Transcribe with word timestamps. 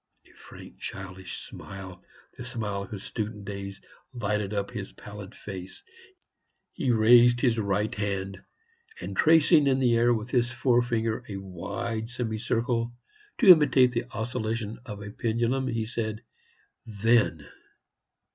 A 0.25 0.31
frank 0.33 0.79
childish 0.79 1.41
smile 1.47 2.03
the 2.35 2.43
smile 2.43 2.81
of 2.81 2.89
his 2.89 3.03
student 3.03 3.45
days 3.45 3.79
lighted 4.15 4.51
up 4.51 4.71
his 4.71 4.93
pallid 4.93 5.35
face. 5.35 5.83
He 6.71 6.89
raised 6.89 7.39
his 7.39 7.59
right 7.59 7.93
hand, 7.93 8.43
and 8.99 9.15
tracing 9.15 9.67
in 9.67 9.77
the 9.77 9.95
air 9.95 10.11
with 10.11 10.31
his 10.31 10.51
forefinger 10.51 11.23
a 11.29 11.37
wide 11.37 12.09
semicircle, 12.09 12.91
to 13.37 13.47
imitate 13.47 13.91
the 13.91 14.05
oscillation 14.09 14.79
of 14.87 15.03
a 15.03 15.11
pendulum, 15.11 15.67
he 15.67 15.85
said, 15.85 16.23
"Then." 16.83 17.47